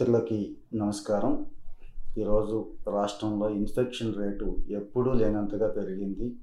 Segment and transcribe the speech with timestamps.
[0.00, 1.46] మిత్రులకి నమస్కారం.
[2.18, 6.36] ఈరోజు రాష్ట్రంలో ఇన్ఫెక్షన్ రేటు ఎప్పుడూ లేనంతగా పెరిగింది.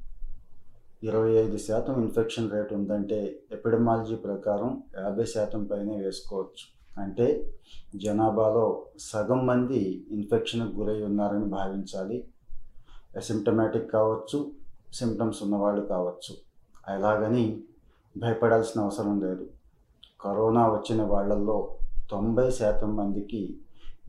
[1.04, 6.94] ఇరవై ఐదు శాతం ఇన్ఫెక్షన్ రేట్ ఉందంటే ఎపిడమాలజీ ప్రకారం యాభై శాతం పైనే వేసుకోవచ్చు.
[7.04, 7.54] అంటే
[7.96, 12.28] జనాభాలో సగం మంది ఇన్ఫెక్షన్కు గురై ఉన్నారని భావించాలి.
[13.18, 14.52] అసిమ్టమాటిక్ కావచ్చు
[14.94, 16.36] సిమ్టమ్స్ ఉన్నవాళ్ళు కావచ్చు.
[16.88, 17.62] అలాగని
[18.18, 19.48] భయపడాల్సిన అవసరం లేదు.
[20.22, 21.73] కరోనా వచ్చిన వాళ్ళల్లో
[22.12, 23.58] తొంభై శాతం మందికి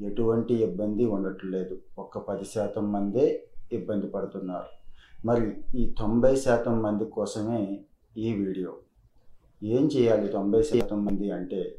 [0.00, 1.78] ఎటువంటి ఇబ్బంది ఉండట్లేదు.
[1.98, 4.66] ఒక్క పది శాతం మందే ఇబ్బంది పడుతున్నారు.
[5.26, 7.80] మరి ఈ తొంభై శాతం మంది కోసమే
[8.16, 8.72] ఈ వీడియో.
[9.62, 11.76] ఏం చేయాలి తొంభై శాతం మంది అంటే?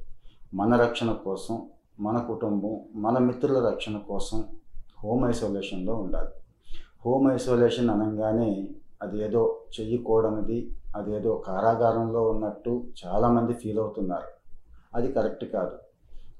[0.54, 1.70] మన రక్షణ కోసం
[2.00, 4.44] మన కుటుంబం మన మిత్రుల రక్షణ కోసం
[5.04, 6.30] హోమ్ ఐసోలేషన్లో ఉండాలి.
[7.06, 8.70] హోమ్ ఐసోలేషన్ అనగానే
[9.02, 14.28] అదేదో చెయ్యకూడనిది అదేదో కారాగారంలో ఉన్నట్టు చాలామంది ఫీల్ అవుతున్నారు.
[14.96, 15.85] అది కరెక్ట్ కాదు.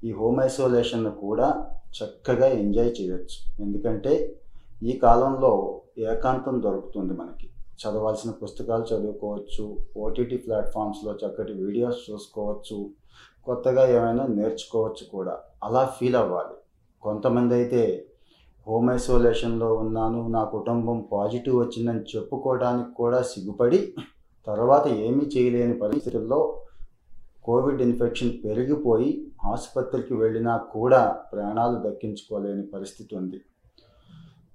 [0.04, 1.66] ఈ హోమ్ ఐసోలేషన్ కూడా
[1.98, 3.62] చక్కగా ఎంజాయ్ చేయొచ్చు.
[3.62, 4.38] ఎందుకంటే
[4.82, 7.50] ఈ కాలంలో ఏకాంతం దొరుకుతుంది మనకి.
[7.80, 12.90] చదవాల్సిన పుస్తకాలు చదువుకోవచ్చు ఓటీటీ ప్లాట్ఫామ్స్లో చక్కటి వీడియోస్ చూసుకోవచ్చు
[13.44, 15.38] కొత్తగా ఏమైనా నేర్చుకోవచ్చు కూడా.
[15.64, 16.56] అలా ఫీల్ అవ్వాలి.
[17.02, 18.06] కొంతమంది అయితే
[18.68, 23.94] హోమ్ ఐసోలేషన్లో ఉన్నాను నా కుటుంబం పాజిటివ్ వచ్చిందని చెప్పుకోవడానికి కూడా సిగ్గుపడి
[24.46, 26.62] తర్వాత ఏమీ చేయలేని పరిస్థితుల్లో
[27.46, 29.10] కోవిడ్ ఇన్ఫెక్షన్ పెరిగిపోయి
[29.44, 31.02] ఆసుపత్రికి వెళ్ళినా కూడా
[31.32, 33.40] ప్రాణాలు దక్కించుకోలేని పరిస్థితి ఉంది.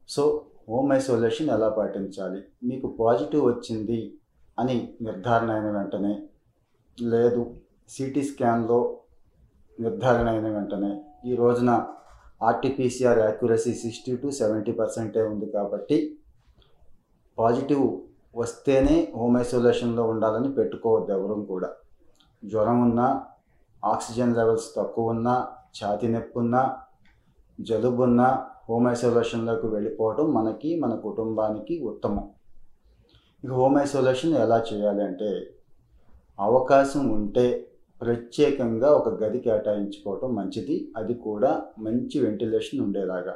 [0.10, 0.24] సో
[0.70, 2.42] హోమ్ ఐసోలేషన్ ఎలా పాటించాలి?
[2.64, 4.00] మీకు పాజిటివ్ వచ్చింది
[4.60, 6.14] అని నిర్ధారణ అయిన వెంటనే
[6.98, 7.44] లేదు
[7.90, 8.80] సిటీ స్కాన్లో
[9.80, 10.92] నిర్ధారణ అయిన వెంటనే
[11.26, 11.72] ఈ రోజున
[12.50, 15.98] RTPCR accuracy sixty two seventy పర్సెంటే ఉంది కాబట్టి
[17.38, 17.86] పాజిటివ్
[18.36, 21.70] వస్తేనే హోమ్ ఐసోలేషన్లో ఉండాలని పెట్టుకోవద్దు ఎవరూ కూడా.
[22.44, 23.08] జ్వరం ఉన్నా
[23.86, 25.48] ఆక్సిజన్ లెవెల్స్ తక్కువ ఉన్నా
[25.78, 26.78] ఛాతీ నొప్పి ఉన్నా
[27.60, 32.30] జలుబు ఉన్నా హోమ్ ఐసోలేషన్లోకి వెళ్ళిపోవడం మనకి మన కుటుంబానికి ఉత్తమం.
[33.44, 35.30] ఇక హోమ్ ఐసోలేషన్ ఎలా చేయాలి అంటే
[36.40, 37.68] అవకాశం ఉంటే
[38.02, 40.94] ప్రత్యేకంగా ఒక గది కేటాయించుకోవటం మంచిది.
[40.98, 43.36] అది కూడా మంచి వెంటిలేషన్ ఉండేలాగా.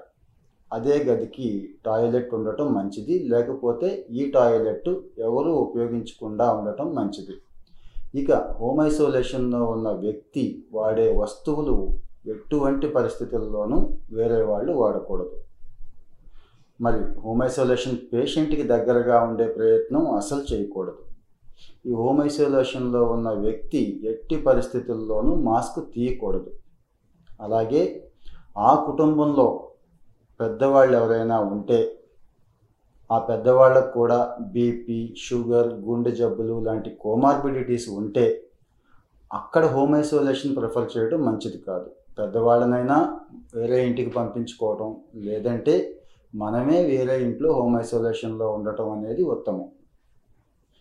[0.73, 3.19] అదే గదికి టాయిలెట్ ఉండటం మంచిది.
[3.29, 4.89] లేకపోతే ఈ టాయిలెట్
[5.19, 7.35] ఎవరు ఉపయోగించకుండా ఉండటం మంచిది.
[8.19, 11.93] ఇక హోమ్ ఐసోలేషన్లో ఉన్న వ్యక్తి వాడే వస్తువులు
[12.25, 15.35] ఎటువంటి పరిస్థితుల్లోనూ వేరే వాళ్ళు వాడకూడదు.
[16.81, 21.01] మరి హోమ్ ఐసోలేషన్ పేషెంట్కి దగ్గరగా ఉండే ప్రయత్నం అసలు చేయకూడదు.
[21.85, 26.51] ఈ హోమ్ ఐసోలేషన్లో ఉన్న వ్యక్తి ఎట్టి పరిస్థితుల్లోనూ మాస్క్ తీయకూడదు.
[27.41, 27.83] అలాగే
[28.57, 29.69] ఆ కుటుంబంలో
[30.39, 32.04] పెద్దవాళ్ళు ఎవరైనా ఉంటే
[33.11, 38.25] ఆ పెద్దవాళ్ళకు కూడా బీపీ షుగర్ గుండె జబ్బులు లాంటి కోమార్బిడిటీస్ ఉంటే
[39.33, 41.89] అక్కడ హోమ్ ఐసోలేషన్ ప్రిఫర్ చేయడం మంచిది కాదు.
[42.19, 42.97] పెద్దవాళ్ళనైనా
[43.55, 45.75] వేరే ఇంటికి పంపించుకోవడం లేదంటే
[46.35, 49.67] మనమే వేరే ఇంట్లో హోమ్ ఐసోలేషన్లో ఉండటం అనేది ఉత్తమం.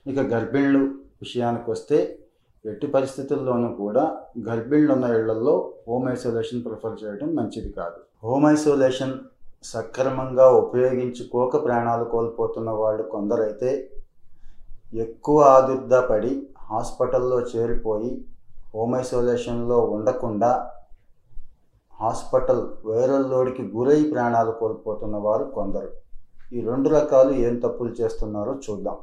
[0.07, 0.85] ఇక గర్భిణులు
[1.23, 2.19] విషయానికి వస్తే
[2.65, 4.05] ఎట్టి పరిస్థితుల్లోనూ కూడా
[4.49, 8.27] గర్భిణులు ఉన్న ఇళ్ళలో హోమ్ ఐసోలేషన్ ప్రిఫర్ చేయడం మంచిది కాదు.
[8.27, 9.15] హోమ్ ఐసోలేషన్
[9.65, 13.91] సక్రమంగా ఉపయోగించుకోక ప్రాణాలు కోల్పోతున్న వాళ్ళు కొందరైతే
[14.95, 16.33] ఎక్కువ ఆదుర్దా పడి
[16.71, 18.11] హాస్పిటల్లో చేరిపోయి
[18.75, 20.71] హోమ్ ఐసోలేషన్లో ఉండకుండా
[22.01, 25.91] హాస్పిటల్ వైరల్ లోడ్కి గురై ప్రాణాలు కోల్పోతున్న వారు కొందరు.
[26.53, 28.97] ఈ రెండు రకాలు ఏం తప్పులు చేస్తున్నారో చూద్దాం.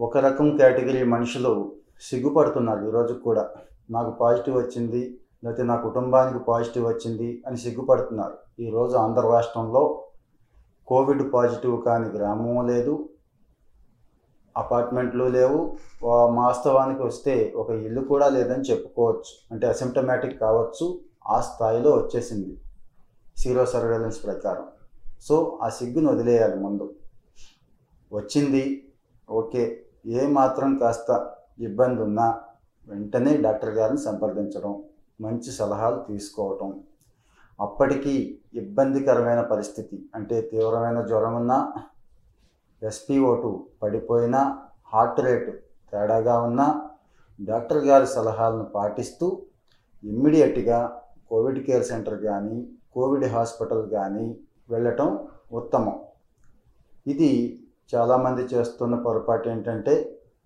[0.00, 3.50] ఒక రకం కేటగిరీ మనుషులు సిగ్గుపడుతున్నారు ఈరోజు కూడా.
[3.90, 5.02] నాకు పాజిటివ్ వచ్చింది
[5.44, 8.62] లేకపోతే నా కుటుంబానికి పాజిటివ్ వచ్చింది అని సిగ్గుపడుతున్నారు.
[8.62, 10.04] ఈరోజు ఆంధ్ర రాష్ట్రంలో
[10.86, 13.08] కోవిడ్ పాజిటివ్ కాని గ్రామం లేదు.
[14.56, 15.76] అపార్ట్మెంట్లు లేవు.
[16.06, 19.54] వాస్తవానికి వస్తే ఒక ఇల్లు కూడా లేదని చెప్పుకోవచ్చు.
[19.54, 21.00] అంటే అసిమ్టమాటిక్ కావచ్చు.
[21.26, 22.56] ఆ స్థాయిలో వచ్చేసింది.
[23.36, 24.64] సీరో సర్వేలెన్స్ ప్రకారం.
[25.20, 26.94] సో ఆ సిగ్గును వదిలేయాలి ముందు.
[28.12, 28.92] వచ్చింది.
[29.30, 29.84] ఓకే.
[30.06, 32.40] ఏ మాత్రం కాస్త ఇబ్బంది ఉన్నా
[32.88, 34.82] వెంటనే డాక్టర్ గారిని సంప్రదించడం.
[35.20, 36.70] మంచి సలహాలు తీసుకోవటం.
[37.58, 38.14] అప్పటికీ
[38.60, 41.58] ఇబ్బందికరమైన పరిస్థితి అంటే తీవ్రమైన జ్వరం ఉన్నా
[42.82, 43.50] ఎస్పీఓ టూ
[43.82, 44.40] పడిపోయినా
[44.92, 45.52] హార్ట్ రేటు
[45.92, 46.66] తేడాగా ఉన్నా
[47.40, 49.26] డాక్టర్ గారి సలహాలను పాటిస్తూ
[50.02, 50.78] ఇమ్మీడియట్గా
[51.30, 52.56] కోవిడ్ కేర్ సెంటర్ కానీ
[52.94, 54.26] కోవిడ్ హాస్పిటల్ కానీ
[54.70, 55.08] వెళ్ళటం
[55.52, 55.96] ఉత్తమం.
[57.06, 57.30] ఇది
[57.94, 59.94] చాలామంది చేస్తున్న పొరపాటు ఏంటంటే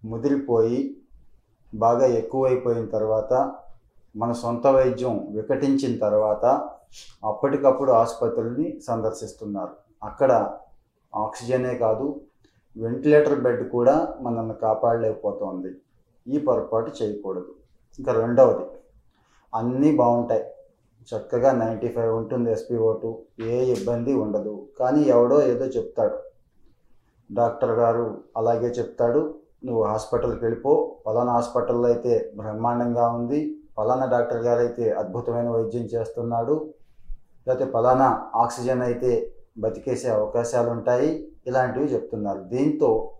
[0.04, 0.80] ముదిరిపోయి
[1.74, 3.32] బాగా ఎక్కువైపోయిన తర్వాత
[4.18, 6.68] మన సొంత వైద్యం వికటించిన తర్వాత
[7.24, 9.70] అప్పటికప్పుడు ఆసుపత్రుల్ని సందర్శిస్తున్నారు.
[10.02, 10.50] అక్కడ
[11.16, 12.20] ఆక్సిజనే కాదు
[12.76, 15.74] వెంటిలేటర్ బెడ్ కూడా మనల్ని కాపాడలేకపోతుంది.
[16.26, 17.54] ఈ పొరపాటు చేయకూడదు.
[17.98, 18.66] ఇంకా రెండవది
[19.54, 20.44] అన్నీ బాగుంటాయి.
[21.08, 24.66] చక్కగా నైంటీ ఫైవ్ ఉంటుంది ఎస్పీఓ టూ ఏ ఇబ్బంది ఉండదు.
[24.80, 26.18] కానీ ఎవడో ఏదో చెప్తాడు.
[27.32, 29.34] డాక్టర్ గారు అలాగే చెప్తాడు
[29.64, 30.96] నువ్వు హాస్పిటల్కి వెళ్ళిపో.
[31.06, 33.57] పలానా హాస్పిటల్లో అయితే బ్రహ్మాండంగా ఉంది.
[33.78, 36.54] ఫలానా డాక్టర్ గారు అయితే అద్భుతమైన వైద్యం చేస్తున్నాడు.
[37.46, 39.10] లేకపోతే ఫలానా ఆక్సిజన్ అయితే
[39.58, 41.10] బతికేసే అవకాశాలు ఉంటాయి
[41.46, 42.40] ఇలాంటివి చెప్తున్నారు.
[42.42, 43.12] దీంతో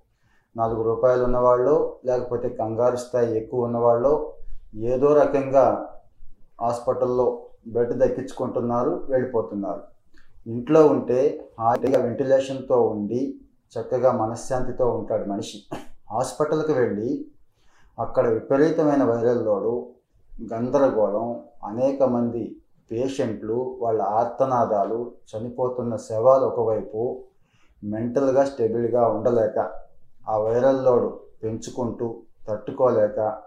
[0.57, 4.33] నాలుగు రూపాయలు ఉన్నవాళ్ళు లేకపోతే కంగారు స్థాయి ఎక్కువ ఉన్నవాళ్ళు
[4.77, 5.91] ఏదో రకంగా
[6.61, 7.27] హాస్పిటల్లో
[7.67, 9.83] బెడ్ దక్కించుకుంటున్నారు వెళ్ళిపోతున్నారు.
[10.47, 13.21] ఇంట్లో ఉంటే హాయిగా వెంటిలేషన్తో ఉండి
[13.73, 15.59] చక్కగా మనశ్శాంతితో ఉంటాడు మనిషి.
[16.13, 17.27] హాస్పిటల్కి వెళ్ళి
[17.99, 19.73] అక్కడ విపరీతమైన వైరల్ లోడు
[20.43, 22.57] గందరగోళం అనేక మంది
[22.93, 27.25] పేషెంట్లు వాళ్ళ ఆర్తనాదాలు చనిపోతున్న శవాలు ఒకవైపు
[27.85, 29.71] మెంటల్గా స్టెబిల్గా ఉండలేక
[30.29, 31.13] ఆ వైరల్ లోడ్
[31.43, 33.41] పెంచుకుంటూ తట్టుకోలేక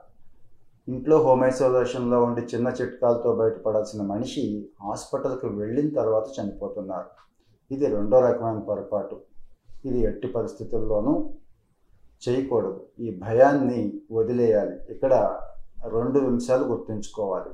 [0.88, 7.06] ఇంట్లో హోమ్ ఐసోలేషన్లో ఉండి చిన్న చిట్కాలతో బయటపడాల్సిన మనిషి హాస్పిటల్కి వెళ్ళిన తర్వాత చనిపోతున్నారు.
[7.74, 9.22] ఇది రెండో రకమైన పొరపాటు.
[9.86, 11.30] ఇది ఎట్టి పరిస్థితుల్లోనూ
[12.30, 12.86] చేయకూడదు.
[13.00, 14.76] ఈ భయాన్ని వదిలేయాలి.
[14.90, 15.38] ఇక్కడ
[15.88, 17.50] రెండు అంశాలు గుర్తుంచుకోవాలి.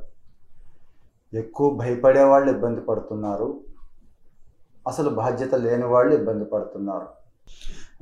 [1.38, 3.60] ఎక్కువ భయపడే వాళ్ళు ఇబ్బంది పడుతున్నారు.
[4.88, 7.08] అసలు బాధ్యత లేని వాళ్ళు ఇబ్బంది పడుతున్నారు.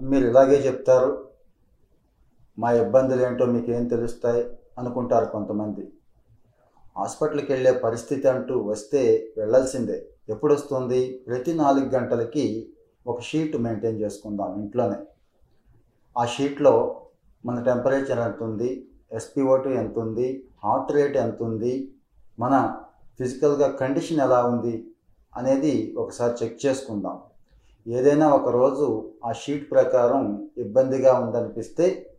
[0.01, 1.27] మీరు ఇలాగే చెప్తారు.
[2.59, 5.93] మా ఇబ్బందులు ఏంటో మీకేం తెలుస్తాయి అనుకుంటారు కొంతమంది.
[6.97, 10.07] హాస్పిటల్కి వెళ్ళే పరిస్థితి అంటూ వస్తే వెళ్ళాల్సిందే.
[10.29, 12.69] ఎప్పుడు వస్తుంది ప్రతి నాలుగు గంటలకి
[13.07, 14.95] ఒక షీట్ మెయింటైన్ చేసుకుందాం ఇంట్లోనే.
[16.17, 17.01] ఆ షీట్లో
[17.45, 18.87] మన టెంపరేచర్ ఎంత ఉంది?
[19.11, 21.93] ఎస్పీఓటు ఎంత ఉంది హార్ట్ రేట్ ఎంత ఉంది
[22.39, 22.77] మన
[23.19, 24.87] ఫిజికల్గా కండిషన్ ఎలా ఉంది?
[25.37, 27.19] అనేది ఒకసారి చెక్ చేసుకుందాం.
[27.87, 32.09] ఏదైనా ఒకరోజు ఆ షీట్ ప్రకారం ఇబ్బందిగా ఉందనిపిస్తే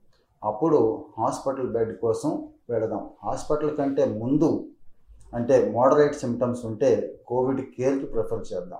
[0.44, 4.68] అప్పుడు హాస్పిటల్ బెడ్ కోసం వెళదాం హాస్పిటల్ కంటే ముందు
[5.34, 8.78] అంటే మోడరేట్ సిమ్టమ్స్ ఉంటే కోవిడ్ కేర్కి ప్రిఫర్ చేద్దాం.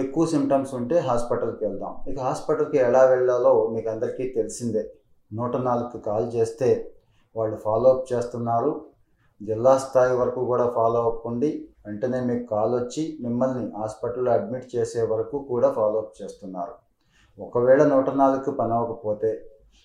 [0.00, 1.96] ఎక్కువ సిమ్టమ్స్ ఉంటే హాస్పిటల్కి వెళ్దాం.
[2.08, 4.90] ఇక హాస్పిటల్కి ఎలా వెళ్ళాలో మీకు అందరికీ తెలిసిందే.
[5.32, 6.92] నూట నాలుగు కాల్ చేస్తే
[7.36, 8.72] వాళ్ళు ఫాలో అప్ చేస్తున్నారు.
[9.40, 11.50] జిల్లా స్థాయి వరకు కూడా ఫాలో అప్ ఉండి
[11.86, 16.74] వెంటనే మీకు కాల్ వచ్చి మిమ్మల్ని హాస్పిటల్లో అడ్మిట్ చేసే వరకు కూడా ఫాలో అప్ చేస్తున్నారు.
[17.38, 19.30] ఒకవేళ నూట నాలుగుకి పని అవ్వకపోతే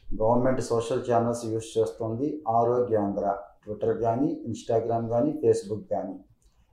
[0.07, 2.27] గవర్నమెంట్ సోషల్ ఛానల్స్ యూస్ చేస్తుంది
[2.57, 3.25] ఆరోగ్యాంధ్ర
[3.63, 6.15] ట్విట్టర్ కానీ ఇన్స్టాగ్రామ్ కానీ ఫేస్బుక్ కానీ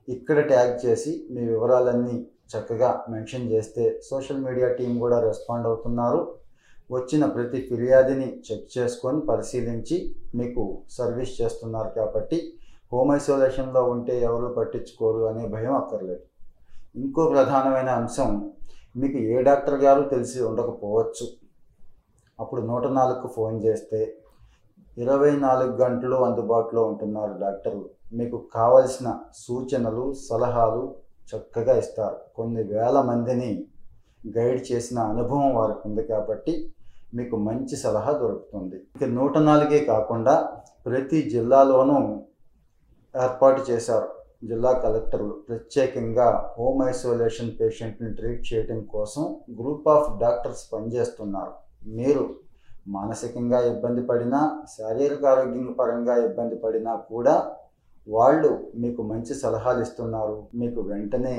[0.07, 2.15] ఇక్కడ ట్యాగ్ చేసి మీ వివరాలన్నీ
[2.51, 6.21] చక్కగా మెన్షన్ చేస్తే సోషల్ మీడియా టీం కూడా రెస్పాండ్ అవుతున్నారు.
[6.91, 9.97] వచ్చిన ప్రతి ఫిర్యాదుని చెక్ చేసుకొని పరిశీలించి
[10.35, 12.37] మీకు సర్వీస్ చేస్తున్నారు కాబట్టి
[12.93, 16.23] హోమ్ ఐసోలేషన్లో ఉంటే ఎవరు పట్టించుకోరు అనే భయం అక్కర్లేదు.
[16.95, 18.31] ఇంకో ప్రధానమైన అంశం
[18.95, 21.25] మీకు ఏ డాక్టర్ గారు తెలిసి ఉండకపోవచ్చు.
[22.39, 23.99] అప్పుడు నూట నాలుగుకు ఫోన్ చేస్తే
[24.97, 29.09] ఇరవై నాలుగు గంటలు అందుబాటులో ఉంటున్నారు డాక్టర్లు మీకు కావలసిన
[29.43, 30.83] సూచనలు సలహాలు
[31.29, 32.17] చక్కగా ఇస్తారు.
[32.37, 33.51] కొన్ని వేల మందిని
[34.37, 36.53] గైడ్ చేసిన అనుభవం వారికి ఉంది కాబట్టి
[37.17, 38.77] మీకు మంచి సలహా దొరుకుతుంది.
[38.95, 40.33] ఇక నూట నాలుగే కాకుండా
[40.85, 41.97] ప్రతి జిల్లాలోనూ
[43.15, 44.09] ఏర్పాటు చేశారు
[44.47, 45.33] జిల్లా కలెక్టర్లు.
[45.47, 46.27] ప్రత్యేకంగా
[46.57, 49.23] హోమ్ ఐసోలేషన్ పేషెంట్ని ట్రీట్ చేయడం కోసం
[49.59, 51.53] గ్రూప్ ఆఫ్ డాక్టర్స్ పనిచేస్తున్నారు.
[51.97, 52.23] మీరు
[52.87, 57.35] మానసికంగా ఇబ్బంది పడినా శారీరక ఆరోగ్యం పరంగా ఇబ్బంది పడినా కూడా
[58.07, 60.47] వాళ్ళు మీకు మంచి సలహాలు ఇస్తున్నారు.
[60.55, 61.35] మీకు వెంటనే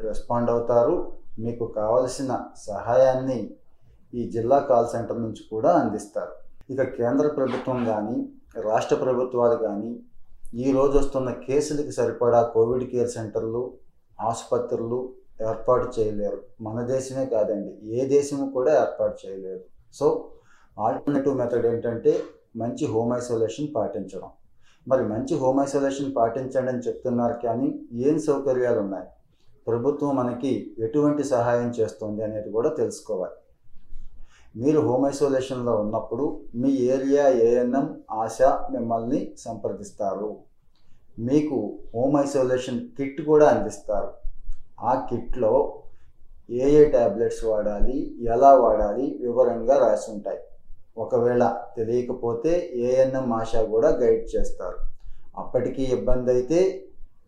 [0.00, 0.96] రెస్పాండ్ అవుతారు.
[1.38, 2.32] మీకు కావలసిన
[2.68, 3.38] సహాయాన్ని
[4.14, 6.34] ఈ జిల్లా కాల్ సెంటర్ నుంచి కూడా అందిస్తారు.
[6.72, 8.16] ఇక కేంద్ర ప్రభుత్వం కానీ
[8.68, 9.90] రాష్ట్ర ప్రభుత్వాలు కానీ
[10.64, 13.62] ఈ రోజు వస్తున్న కేసులకు సరిపడా కోవిడ్ కేర్ సెంటర్లు
[14.18, 14.98] ఆసుపత్రులు
[15.50, 16.38] ఏర్పాటు చేయలేరు.
[16.66, 19.62] మన దేశమే కాదండి ఏ దేశము కూడా ఏర్పాటు చేయలేరు
[19.98, 20.06] సో
[20.76, 22.12] ఆల్టర్నేటివ్ మెథడ్ ఏంటంటే
[22.62, 24.30] మంచి హోమ్ ఐసోలేషన్ పాటించడం.
[24.86, 27.68] మరి మంచి హోమ్ ఐసోలేషన్ పాటించండి అని చెప్తున్నారు కానీ
[28.08, 29.08] ఏం సౌకర్యాలు ఉన్నాయి?
[29.68, 30.52] ప్రభుత్వం మనకి
[30.86, 33.36] ఎటువంటి సహాయం చేస్తుంది అనేది కూడా తెలుసుకోవాలి.
[34.56, 37.86] మీరు హోమ్ ఐసోలేషన్లో ఉన్నప్పుడు మీ ఏరియా ఏఎన్ఎం
[38.22, 38.38] ఆశ
[38.70, 40.36] మిమ్మల్ని సంప్రదిస్తారు.
[41.18, 41.58] మీకు
[41.94, 44.10] హోమ్ ఐసోలేషన్ కిట్ కూడా అందిస్తారు.
[44.80, 45.54] ఆ కిట్లో
[46.50, 47.96] ఏ ఏ ట్యాబ్లెట్స్ వాడాలి
[48.34, 50.40] ఎలా వాడాలి వివరంగా రాసి ఉంటాయి.
[50.98, 51.42] ఒకవేళ
[51.76, 54.78] తెలియకపోతే ఏఎన్ఎం ఆశ కూడా గైడ్ చేస్తారు.
[55.38, 56.60] అప్పటికీ ఇబ్బంది అయితే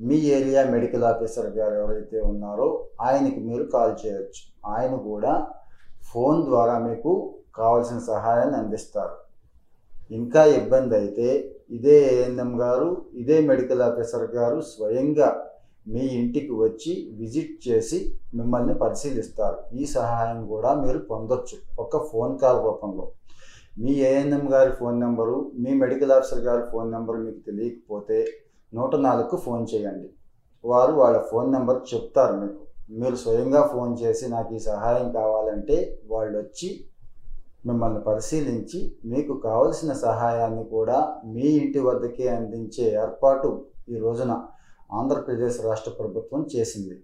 [0.00, 4.42] మీ ఏరియా మెడికల్ ఆఫీసర్ గారు ఎవరైతే ఉన్నారో ఆయనకి మీరు కాల్ చేయొచ్చు.
[4.66, 5.32] ఆయన కూడా
[6.10, 7.12] ఫోన్ ద్వారా మీకు
[7.58, 9.16] కావాల్సిన సహాయాన్ని అందిస్తారు.
[10.18, 11.28] ఇంకా ఇబ్బంది అయితే
[11.76, 12.88] ఇదే ఏఎన్ఎం గారు
[13.20, 15.28] ఇదే మెడికల్ ఆఫీసర్ గారు స్వయంగా
[15.86, 17.98] మీ ఇంటికి వచ్చి విజిట్ చేసి
[18.38, 19.58] మిమ్మల్ని పరిశీలిస్తారు.
[19.80, 23.06] ఈ సహాయం కూడా మీరు పొందొచ్చు ఒక ఫోన్ కాల్ రూపంలో.
[23.82, 28.18] మీ ఏఎన్ఎం గారి ఫోన్ నెంబరు మీ మెడికల్ ఆఫీసర్ గారి ఫోన్ నెంబరు మీకు తెలియకపోతే
[28.72, 30.08] నూట నాలుగుకు ఫోన్ చేయండి.
[30.64, 32.62] వారు వాళ్ళ ఫోన్ నెంబర్ చెప్తారు మీకు.
[32.90, 36.88] మీరు స్వయంగా ఫోన్ చేసి నాకు ఈ సహాయం కావాలంటే వాళ్ళు వచ్చి
[37.66, 44.32] మిమ్మల్ని పరిశీలించి మీకు కావలసిన సహాయాన్ని కూడా మీ ఇంటి వద్దకే అందించే ఏర్పాటు ఈ రోజున
[44.92, 46.96] ఆంధ్రప్రదేశ్ రాష్ట్ర ప్రభుత్వం చేసింది.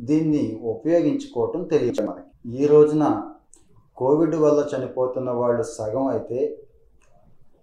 [0.00, 2.30] దీన్ని ఉపయోగించుకోవటం తెలియదు మనకి.
[2.62, 3.04] ఈ రోజున
[3.96, 6.66] కోవిడ్ వల్ల చనిపోతున్న వాళ్ళు సగం అయితే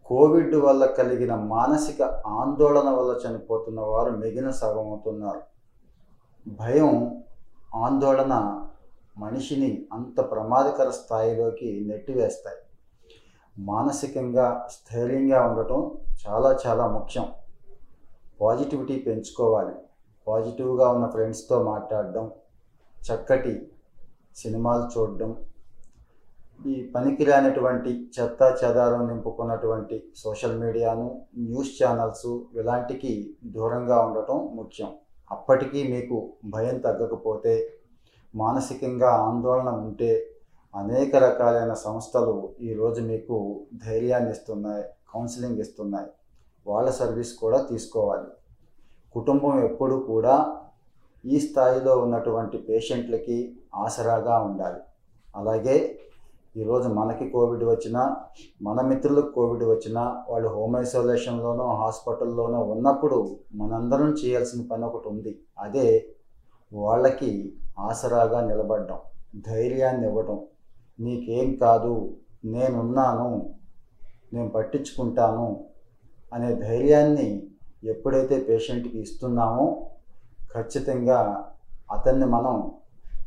[0.05, 5.41] కోవిడ్ వల్ల కలిగిన మానసిక ఆందోళన వల్ల చనిపోతున్న వారు మిగిలిన సగం అవుతున్నారు.
[6.45, 7.21] భయం
[7.75, 8.63] ఆందోళన
[9.17, 12.57] మనిషిని అంత ప్రమాదకర స్థాయిలోకి నెట్టివేస్తాయి.
[13.59, 15.97] మానసికంగా స్థైర్యంగా ఉండటం
[16.27, 17.27] చాలా చాలా ముఖ్యం.
[18.41, 19.75] పాజిటివిటీ పెంచుకోవాలి.
[20.27, 22.31] పాజిటివ్గా ఉన్న ఫ్రెండ్స్తో మాట్లాడడం
[23.11, 23.71] చక్కటి
[24.35, 25.45] సినిమాలు చూడడం
[26.65, 34.93] ఈ పనికిరానటువంటి చెత్త చెదారం నింపుకున్నటువంటి సోషల్ మీడియాను న్యూస్ ఛానల్స్ ఇలాంటికి దూరంగా ఉండటం ముఖ్యం.
[35.31, 37.53] అప్పటికీ మీకు భయం తగ్గకపోతే
[38.35, 40.27] మానసికంగా ఆందోళన ఉంటే
[40.75, 46.09] అనేక రకాలైన సంస్థలు ఈరోజు మీకు ధైర్యాన్ని ఇస్తున్నాయి కౌన్సిలింగ్ ఇస్తున్నాయి.
[46.67, 48.29] వాళ్ళ సర్వీస్ కూడా తీసుకోవాలి.
[49.13, 50.35] కుటుంబం ఎప్పుడూ కూడా
[51.25, 54.81] ఈ స్థాయిలో ఉన్నటువంటి పేషెంట్లకి ఆసరాగా ఉండాలి.
[55.35, 55.99] అలాగే
[56.55, 58.03] ఈరోజు మనకి కోవిడ్ వచ్చినా
[58.61, 63.17] మన మిత్రులకు కోవిడ్ వచ్చినా వాళ్ళు హోమ్ ఐసోలేషన్లోనో హాస్పిటల్లోనో ఉన్నప్పుడు
[63.53, 65.33] మనందరం చేయాల్సిన పని ఒకటి ఉంది.
[65.59, 65.87] అదే
[66.73, 67.31] వాళ్ళకి
[67.79, 68.97] ఆసరాగా నిలబడడం
[69.47, 70.39] ధైర్యాన్ని ఇవ్వడం.
[70.99, 71.93] నీకేం కాదు
[72.45, 73.29] నేనున్నాను
[74.33, 75.47] నేను పట్టించుకుంటాను
[76.33, 77.27] అనే ధైర్యాన్ని
[77.83, 79.65] ఎప్పుడైతే పేషెంట్కి ఇస్తున్నామో
[80.55, 81.19] ఖచ్చితంగా
[81.91, 82.55] అతన్ని మనం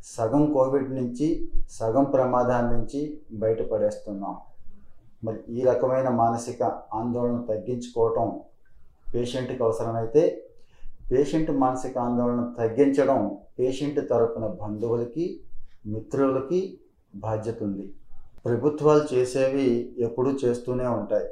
[0.05, 4.37] సగం కోవిడ్ నుంచి సగం ప్రమాదాల నుంచి బయటపడేస్తున్నాం.
[5.25, 6.63] మరి ఈ రకమైన మానసిక
[6.95, 8.41] ఆందోళన తగ్గించుకోవటం
[9.15, 10.45] పేషెంట్కి అవసరమైతే
[11.13, 15.41] పేషెంట్ మానసిక ఆందోళన తగ్గించడం పేషెంట్ తరపున బంధువులకి
[15.87, 16.81] మిత్రులకి
[17.15, 17.95] బాధ్యత ఉంది.
[18.45, 21.29] ప్రభుత్వాలు చేసేవి ఎప్పుడూ చేస్తూనే ఉంటాయి.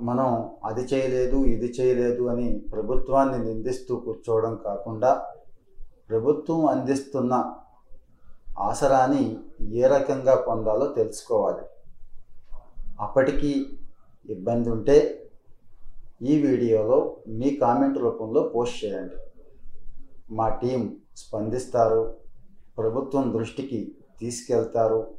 [0.00, 5.26] మనం అది చేయలేదు ఇది చేయలేదు అని ప్రభుత్వాన్ని నిందిస్తూ కూర్చోవడం కాకుండా
[6.08, 7.54] ప్రభుత్వం అందిస్తున్న
[8.60, 9.38] ఆసరాని
[9.72, 11.64] ఏ రకంగా పొందాలో తెలుసుకోవాలి.
[13.00, 13.78] అప్పటికి
[14.30, 15.30] ఇబ్బంది ఉంటే
[16.22, 19.14] ఈ వీడియోలో మీ కామెంట్ రూపంలో పోస్ట్ చేయండి.
[20.30, 22.16] మా టీం స్పందిస్తారు
[22.78, 25.14] ప్రభుత్వం దృష్టికి తీసుకెళ్తారు.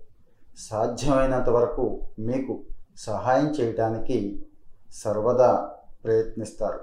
[0.58, 2.63] సాధ్యమైనంత వరకు మీకు
[2.98, 4.46] సహాయం చేయటానికి
[4.94, 5.72] సర్వదా
[6.04, 6.80] ప్రయత్నిస్తారు.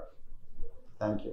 [0.99, 1.33] Thank you